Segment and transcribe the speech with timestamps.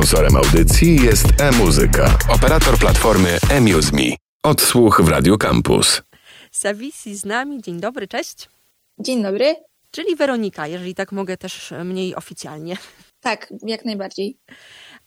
[0.00, 4.16] Sponsorem audycji jest e-muzyka, operator platformy eMuseMe.
[4.42, 6.02] Odsłuch w Radio Campus.
[6.50, 7.62] Savisi z nami.
[7.62, 8.48] Dzień dobry, cześć.
[8.98, 9.54] Dzień dobry.
[9.90, 12.76] Czyli Weronika, jeżeli tak mogę też mniej oficjalnie.
[13.20, 14.36] Tak, jak najbardziej.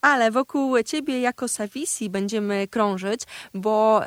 [0.03, 3.21] Ale wokół ciebie jako Savisi będziemy krążyć,
[3.53, 4.01] bo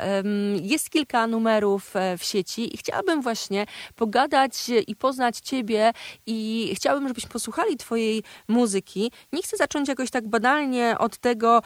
[0.62, 4.52] jest kilka numerów e, w sieci i chciałabym właśnie pogadać
[4.86, 5.92] i poznać ciebie
[6.26, 9.12] i chciałabym, żebyśmy posłuchali twojej muzyki.
[9.32, 11.62] Nie chcę zacząć jakoś tak banalnie od tego,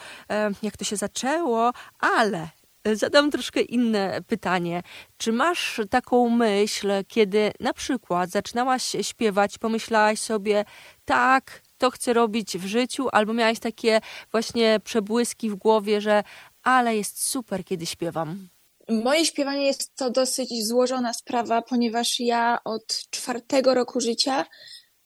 [0.63, 2.47] jak to się zaczęło, ale
[2.93, 4.83] Zadam troszkę inne pytanie.
[5.17, 10.65] Czy masz taką myśl, kiedy na przykład zaczynałaś śpiewać, pomyślałaś sobie,
[11.05, 16.23] tak, to chcę robić w życiu, albo miałaś takie właśnie przebłyski w głowie, że
[16.63, 18.47] ale jest super, kiedy śpiewam?
[18.89, 24.45] Moje śpiewanie jest to dosyć złożona sprawa, ponieważ ja od czwartego roku życia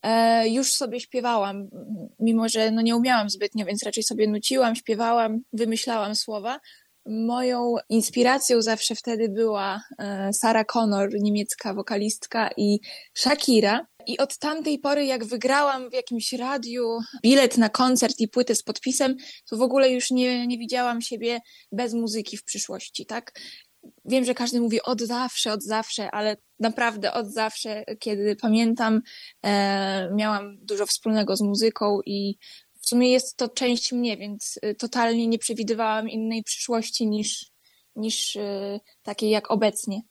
[0.02, 1.68] e, już sobie śpiewałam,
[2.20, 6.60] mimo że no nie umiałam zbytnio, więc raczej sobie nuciłam, śpiewałam, wymyślałam słowa.
[7.05, 12.80] Moją inspiracją zawsze wtedy była e, Sarah Connor, niemiecka wokalistka i
[13.14, 13.86] Shakira.
[14.08, 18.64] I od tamtej pory, jak wygrałam w jakimś radiu bilet na koncert i płytę z
[18.64, 19.16] podpisem,
[19.50, 21.40] to w ogóle już nie, nie widziałam siebie
[21.72, 23.40] bez muzyki w przyszłości, tak?
[24.06, 29.02] Wiem, że każdy mówi od zawsze, od zawsze, ale naprawdę od zawsze, kiedy pamiętam,
[29.44, 32.38] e, miałam dużo wspólnego z muzyką i
[32.86, 37.52] w sumie jest to część mnie, więc y, totalnie nie przewidywałam innej przyszłości niż,
[37.96, 40.02] niż y, takiej jak obecnie.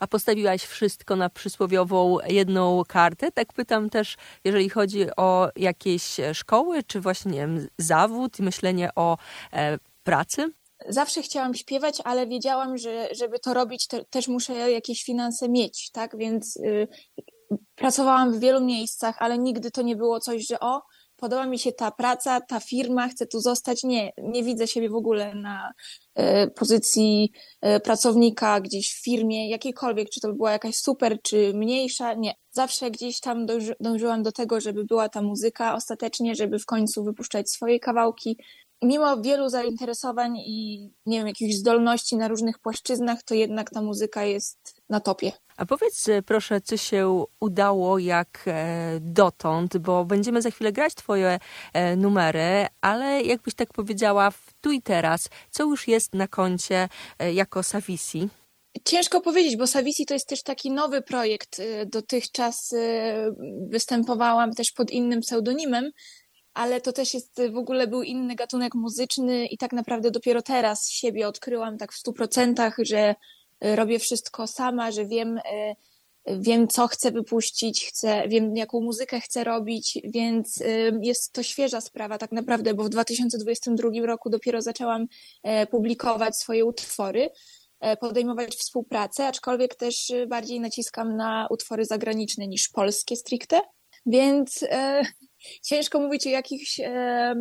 [0.00, 3.32] A postawiłaś wszystko na przysłowiową jedną kartę?
[3.32, 8.90] Tak pytam też, jeżeli chodzi o jakieś szkoły, czy właśnie nie wiem, zawód i myślenie
[8.96, 9.18] o
[9.52, 10.52] e, pracy?
[10.88, 15.90] Zawsze chciałam śpiewać, ale wiedziałam, że żeby to robić, to też muszę jakieś finanse mieć,
[15.90, 16.16] tak?
[16.16, 16.88] Więc y,
[17.74, 20.82] pracowałam w wielu miejscach, ale nigdy to nie było coś, że o,
[21.16, 23.84] podoba mi się ta praca, ta firma, chcę tu zostać.
[23.84, 25.72] Nie, nie widzę siebie w ogóle na
[26.14, 32.14] e, pozycji e, pracownika gdzieś w firmie, jakiejkolwiek, czy to była jakaś super, czy mniejsza.
[32.14, 32.34] Nie.
[32.50, 37.04] Zawsze gdzieś tam dąży, dążyłam do tego, żeby była ta muzyka ostatecznie, żeby w końcu
[37.04, 38.38] wypuszczać swoje kawałki.
[38.82, 44.24] Mimo wielu zainteresowań i nie wiem, jakichś zdolności na różnych płaszczyznach, to jednak ta muzyka
[44.24, 45.32] jest na topie.
[45.56, 51.38] A powiedz proszę, co się udało jak e, dotąd, bo będziemy za chwilę grać twoje
[51.72, 56.88] e, numery, ale jakbyś tak powiedziała w tu i teraz, co już jest na koncie
[57.18, 58.28] e, jako Savisi?
[58.84, 61.62] Ciężko powiedzieć, bo Savisi to jest też taki nowy projekt.
[61.86, 62.74] Dotychczas
[63.70, 65.90] występowałam też pod innym pseudonimem,
[66.56, 70.90] ale to też jest w ogóle był inny gatunek muzyczny i tak naprawdę dopiero teraz
[70.90, 73.14] siebie odkryłam tak w stu procentach, że
[73.60, 75.76] robię wszystko sama, że wiem, e,
[76.38, 80.64] wiem co chcę wypuścić, chcę, wiem jaką muzykę chcę robić, więc e,
[81.02, 85.06] jest to świeża sprawa tak naprawdę, bo w 2022 roku dopiero zaczęłam
[85.42, 87.30] e, publikować swoje utwory
[88.00, 93.60] podejmować współpracę, aczkolwiek też bardziej naciskam na utwory zagraniczne niż polskie stricte,
[94.06, 95.02] więc e,
[95.62, 97.34] ciężko mówić o jakichś e,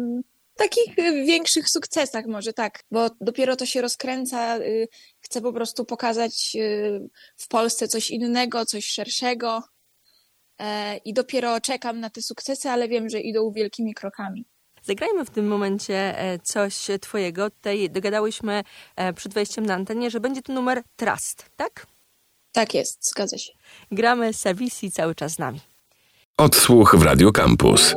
[0.56, 0.96] takich
[1.26, 4.88] większych sukcesach może tak, bo dopiero to się rozkręca, y,
[5.20, 9.64] chcę po prostu pokazać y, w Polsce coś innego, coś szerszego
[10.60, 14.46] e, i dopiero czekam na te sukcesy, ale wiem, że idą wielkimi krokami.
[14.84, 17.50] Zagrajmy w tym momencie e, coś twojego.
[17.50, 18.64] Tutaj dogadałyśmy
[18.96, 21.88] e, przed wejściem na antenie, że będzie to numer Trust, tak?
[22.52, 23.54] Tak jest, zgadza się.
[23.92, 25.60] Gramy Savisi cały czas z nami.
[26.40, 27.96] Odsłuch w Radio Campus.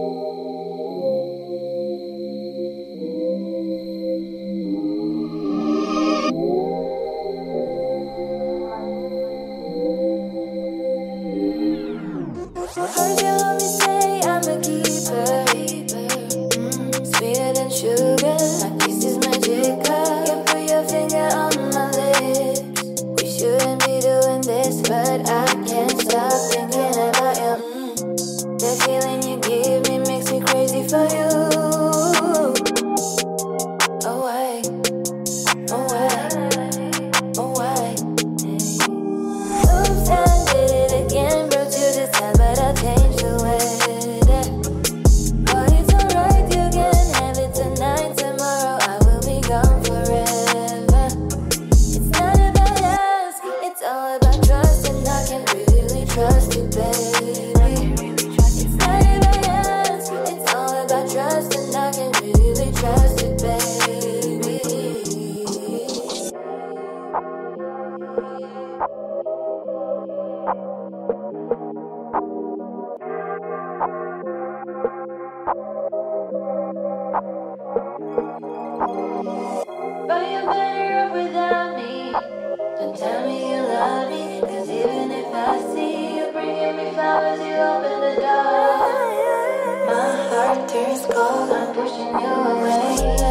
[91.11, 93.28] cold, I'm pushing you away.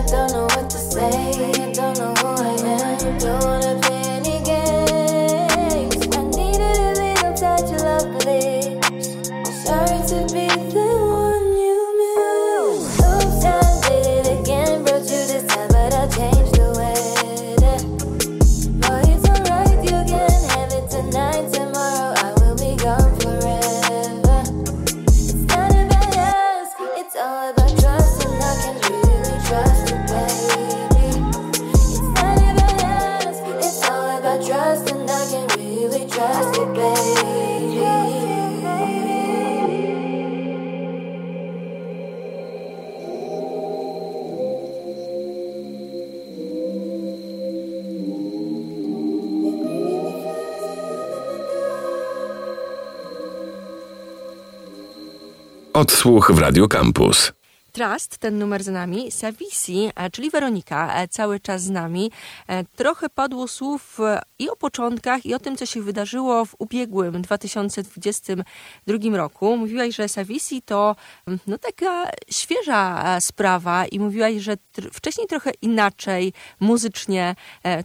[55.78, 57.34] Odsłuch w Radio Campus.
[57.72, 62.12] Trust, ten numer z nami, Savisi, e, czyli Weronika, e, cały czas z nami.
[62.48, 63.98] E, trochę padło słów
[64.40, 69.58] i o początkach, i o tym, co się wydarzyło w ubiegłym 2022 roku.
[69.58, 70.96] Mówiłaś, że Savisi to
[71.28, 74.58] mm, no, taka świeża sprawa i mówiłaś, że
[74.94, 77.36] wcześniej trochę inaczej muzycznie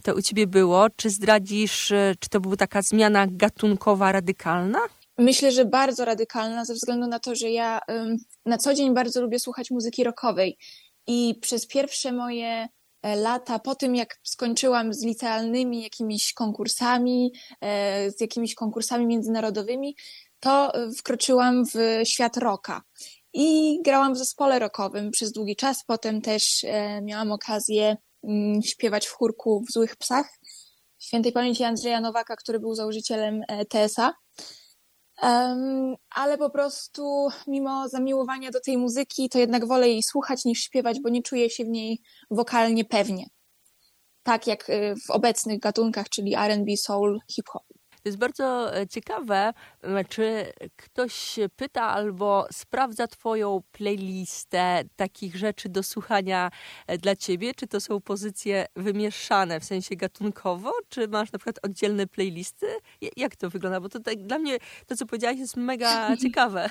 [0.03, 0.87] to u ciebie było.
[0.95, 4.79] Czy zdradzisz, czy to była taka zmiana gatunkowa, radykalna?
[5.17, 7.79] Myślę, że bardzo radykalna, ze względu na to, że ja
[8.45, 10.57] na co dzień bardzo lubię słuchać muzyki rockowej.
[11.07, 12.67] I przez pierwsze moje
[13.01, 19.95] e, lata, po tym jak skończyłam z licealnymi jakimiś konkursami, e, z jakimiś konkursami międzynarodowymi,
[20.39, 22.81] to e, wkroczyłam w świat rocka.
[23.33, 25.83] I grałam w zespole rockowym przez długi czas.
[25.87, 26.65] Potem też
[27.01, 30.29] miałam okazję mm, śpiewać w chórku w Złych Psach.
[30.99, 34.13] Świętej pamięci Andrzeja Nowaka, który był założycielem TSA.
[35.21, 40.59] Um, ale po prostu mimo zamiłowania do tej muzyki, to jednak wolę jej słuchać niż
[40.59, 42.01] śpiewać, bo nie czuję się w niej
[42.31, 43.25] wokalnie pewnie.
[44.23, 47.72] Tak jak y, w obecnych gatunkach, czyli RB, soul, hip-hop.
[48.03, 49.53] To jest bardzo e, ciekawe,
[50.09, 56.51] czy ktoś pyta albo sprawdza Twoją playlistę takich rzeczy do słuchania
[56.87, 61.59] e, dla Ciebie, czy to są pozycje wymieszane w sensie gatunkowo, czy masz na przykład
[61.63, 62.67] oddzielne playlisty?
[63.17, 63.79] Jak to wygląda?
[63.79, 64.57] Bo to tak, dla mnie
[64.87, 66.69] to, co powiedziałaś, jest mega ciekawe.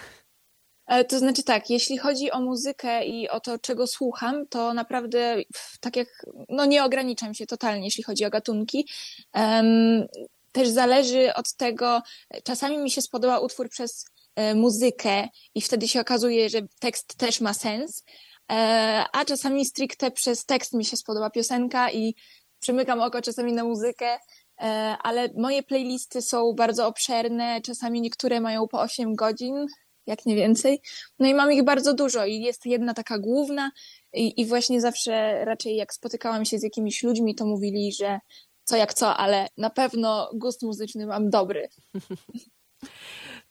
[0.87, 5.37] E, to znaczy tak, jeśli chodzi o muzykę i o to, czego słucham, to naprawdę
[5.81, 6.09] tak jak,
[6.49, 8.89] no nie ograniczam się totalnie, jeśli chodzi o gatunki.
[9.35, 10.07] Um,
[10.53, 12.03] też zależy od tego,
[12.45, 14.05] czasami mi się spodoba utwór przez
[14.37, 18.05] e, muzykę i wtedy się okazuje, że tekst też ma sens,
[18.53, 22.15] e, a czasami stricte przez tekst mi się spodoba piosenka i
[22.61, 24.19] przymykam oko czasami na muzykę,
[24.61, 24.67] e,
[25.03, 29.67] ale moje playlisty są bardzo obszerne, czasami niektóre mają po 8 godzin,
[30.07, 30.81] jak nie więcej.
[31.19, 33.71] No i mam ich bardzo dużo i jest jedna taka główna
[34.13, 38.21] i, i właśnie zawsze raczej jak spotykałam się z jakimiś ludźmi, to mówili, że
[38.65, 41.69] co jak co, ale na pewno gust muzyczny mam dobry.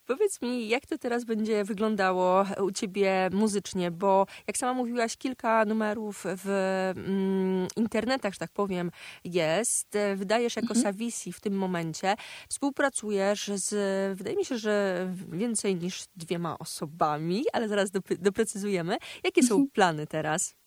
[0.05, 5.65] Powiedz mi, jak to teraz będzie wyglądało u ciebie muzycznie, bo jak sama mówiłaś, kilka
[5.65, 6.47] numerów w
[6.95, 8.91] mm, internetach, że tak powiem,
[9.23, 9.97] jest.
[10.15, 10.83] Wydajesz jako mhm.
[10.83, 12.15] Savisi w tym momencie.
[12.49, 13.69] Współpracujesz z,
[14.17, 18.97] wydaje mi się, że więcej niż dwiema osobami, ale zaraz doprecyzujemy.
[19.23, 19.71] Jakie są mhm.
[19.71, 20.60] plany teraz?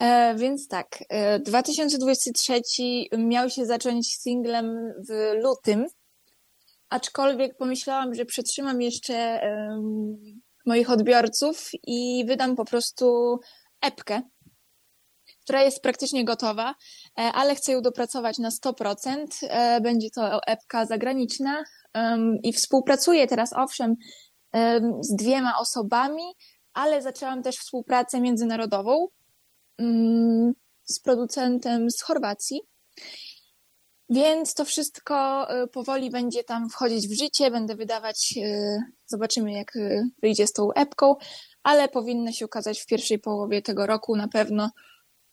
[0.00, 5.86] E, więc tak, e, 2023 miał się zacząć singlem w lutym,
[6.88, 9.40] aczkolwiek pomyślałam, że przetrzymam jeszcze
[10.66, 13.38] moich odbiorców i wydam po prostu
[13.80, 14.22] epkę,
[15.42, 16.74] która jest praktycznie gotowa,
[17.18, 19.26] e, ale chcę ją dopracować na 100%.
[19.42, 21.64] E, będzie to epka zagraniczna
[22.42, 23.94] i współpracuję teraz, owszem,
[25.00, 26.22] z dwiema osobami,
[26.72, 29.08] ale zaczęłam też współpracę międzynarodową
[30.84, 32.60] z producentem z Chorwacji.
[34.10, 39.76] Więc to wszystko y, powoli będzie tam wchodzić w życie, będę wydawać, y, zobaczymy jak
[39.76, 41.16] y, wyjdzie z tą epką,
[41.62, 44.70] ale powinno się ukazać w pierwszej połowie tego roku na pewno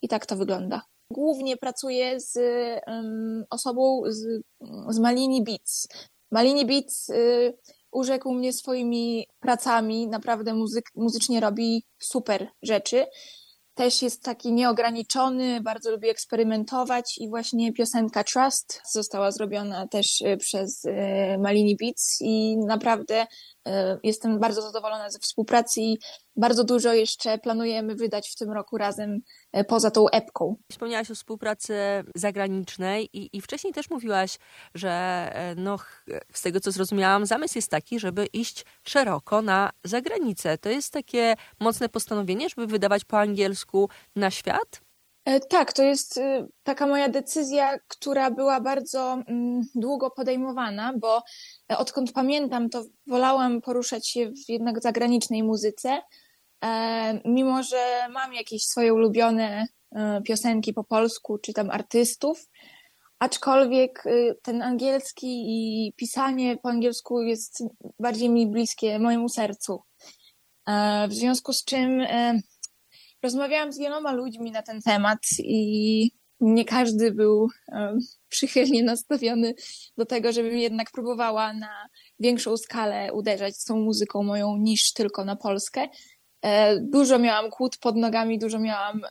[0.02, 0.82] i tak to wygląda.
[1.12, 2.40] Głównie pracuję z
[3.50, 4.42] osobą z,
[4.90, 5.88] z Malini Beats.
[6.32, 7.12] Malini Beats
[7.92, 13.06] urzekł mnie swoimi pracami, naprawdę muzyk, muzycznie robi super rzeczy
[13.78, 20.38] też jest taki nieograniczony, bardzo lubi eksperymentować i właśnie piosenka Trust została zrobiona też y,
[20.38, 20.92] przez y,
[21.40, 23.28] Malini Beats i naprawdę
[24.04, 25.98] jestem bardzo zadowolona ze współpracy i
[26.36, 29.22] bardzo dużo jeszcze planujemy wydać w tym roku razem
[29.52, 30.56] e, poza tą epką.
[30.72, 31.76] Wspomniałaś o współpracy
[32.16, 34.38] zagranicznej i, i wcześniej też mówiłaś,
[34.76, 34.90] że
[35.34, 35.78] e, no,
[36.34, 40.58] z tego co zrozumiałam, zamysł jest taki, żeby iść szeroko na zagranicę.
[40.58, 44.82] To jest takie mocne postanowienie, żeby wydawać po angielsku na świat?
[45.50, 46.20] Tak, to jest
[46.64, 51.24] taka moja decyzja, która była bardzo mm, długo podejmowana, bo
[51.70, 56.02] odkąd pamiętam, to wolałam poruszać się w jednak zagranicznej muzyce,
[56.64, 62.50] e, mimo że mam jakieś swoje ulubione e, piosenki po polsku, czy tam artystów,
[63.20, 67.64] aczkolwiek e, ten angielski i pisanie po angielsku jest
[68.00, 69.82] bardziej mi bliskie mojemu sercu.
[71.10, 72.02] W związku z czym
[73.24, 77.48] rozmawiałam z wieloma ludźmi na ten temat i nie każdy był
[78.30, 79.54] przychylnie nastawiony
[79.98, 81.88] do tego, żebym jednak próbowała na
[82.20, 85.88] większą skalę uderzać z tą muzyką moją niż tylko na Polskę.
[86.42, 89.02] E, dużo miałam kłód pod nogami, dużo miałam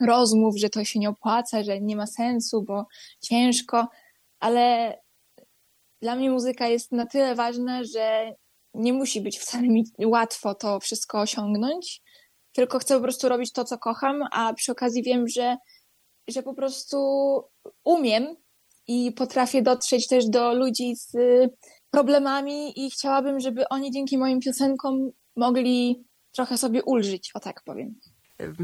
[0.00, 2.86] rozmów, że to się nie opłaca, że nie ma sensu, bo
[3.20, 3.88] ciężko,
[4.40, 4.94] ale
[6.02, 8.34] dla mnie muzyka jest na tyle ważna, że
[8.74, 12.02] nie musi być wcale mi łatwo to wszystko osiągnąć,
[12.52, 15.56] tylko chcę po prostu robić to, co kocham, a przy okazji wiem, że
[16.28, 16.98] że po prostu
[17.84, 18.36] umiem
[18.86, 21.16] i potrafię dotrzeć też do ludzi z
[21.90, 27.94] problemami i chciałabym, żeby oni dzięki moim piosenkom mogli trochę sobie ulżyć, o tak powiem.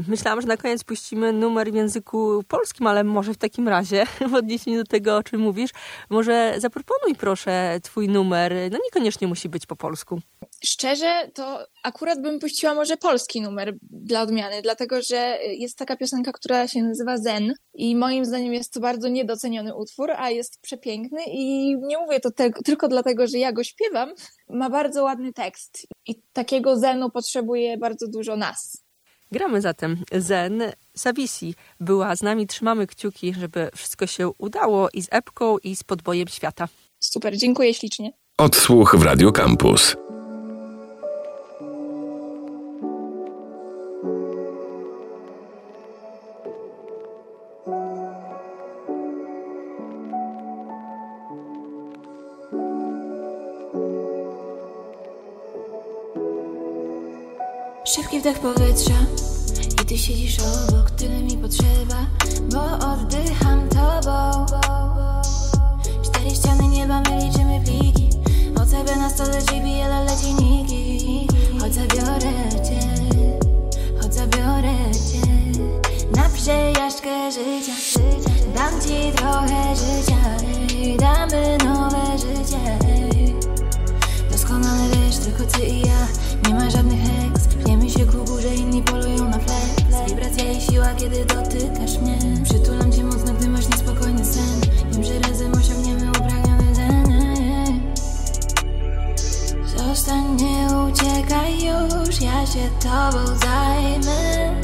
[0.07, 4.33] Myślałam, że na koniec puścimy numer w języku polskim, ale może w takim razie, w
[4.33, 5.71] odniesieniu do tego, o czym mówisz,
[6.09, 8.53] może zaproponuj proszę twój numer.
[8.71, 10.19] No niekoniecznie musi być po polsku.
[10.63, 16.31] Szczerze, to akurat bym puściła może polski numer dla odmiany, dlatego że jest taka piosenka,
[16.31, 21.19] która się nazywa Zen i moim zdaniem jest to bardzo niedoceniony utwór, a jest przepiękny
[21.27, 24.13] i nie mówię to te tylko dlatego, że ja go śpiewam.
[24.49, 28.84] Ma bardzo ładny tekst i takiego Zenu potrzebuje bardzo dużo nas.
[29.35, 30.63] Gramy zatem Zen.
[30.95, 35.83] Savisi była z nami, trzymamy kciuki, żeby wszystko się udało i z epką, i z
[35.83, 36.67] podbojem świata.
[36.99, 38.11] Super, dziękuję ślicznie.
[38.37, 39.95] Odsłuch w Radio Campus.
[58.05, 58.93] Szybki wdech powietrza
[59.81, 60.91] I ty siedzisz obok,
[91.05, 92.17] kiedy dotykasz mnie.
[92.43, 94.61] Przytulam cię mocno, gdy masz niespokojny sen.
[94.91, 97.81] Wiem, że razem osiągniemy upragniony sen
[99.65, 104.61] Zostań, nie uciekaj już Ja się tobą zajmę.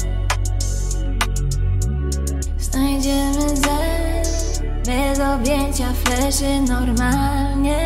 [2.58, 4.22] Znajdziemy zen
[4.86, 7.78] Bez objęcia fleszy normalnie.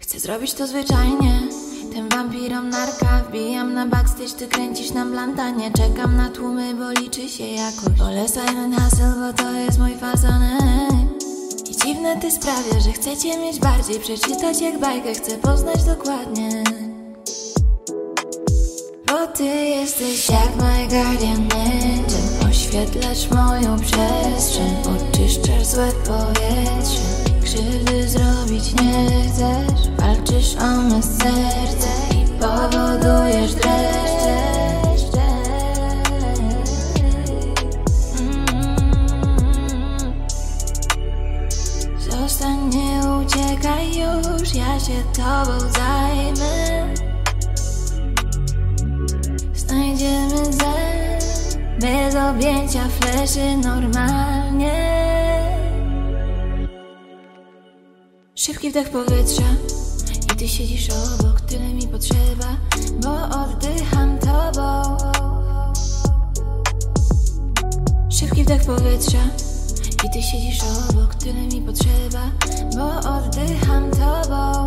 [0.00, 1.59] Chcę zrobić to zwyczajnie
[1.90, 7.28] tym wampirom narka Wbijam na backstage, ty kręcisz na blantanie Czekam na tłumy, bo liczy
[7.28, 7.98] się jakoś.
[7.98, 10.42] Wolę silent hustle, bo to jest mój fazon
[11.70, 14.00] I dziwne ty sprawia, że chcecie mieć bardziej.
[14.00, 16.64] Przeczytać jak bajkę, chcę poznać dokładnie.
[19.06, 27.09] Bo ty jesteś jak my guardian angel Oświetlasz moją przestrzeń Oczyszczasz złe powietrze
[27.50, 35.26] Krzywdy zrobić nie chcesz Walczysz o me serce I powodujesz dreszcze.
[38.18, 38.54] Mm.
[41.98, 46.94] Zostań, nie uciekaj już Ja się tobą zajmę.
[49.54, 51.20] Znajdziemy zen
[51.80, 54.99] Bez objęcia fleszy normalnie
[58.40, 59.42] Szybki wdech powietrza
[60.32, 62.56] I ty siedzisz obok, tyle mi potrzeba
[63.02, 64.96] Bo oddycham tobą
[68.10, 69.18] Szybki wdech powietrza
[70.04, 72.30] I ty siedzisz obok, tyle mi potrzeba
[72.76, 74.66] Bo oddycham tobą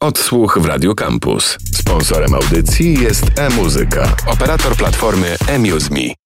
[0.00, 1.58] Odsłuch w Radio Campus.
[1.74, 6.18] Sponsorem audycji jest e-muzyka, operator platformy eMuseMe.